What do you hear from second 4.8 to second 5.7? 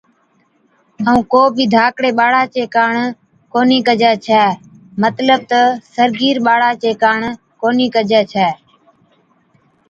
مطلب تہ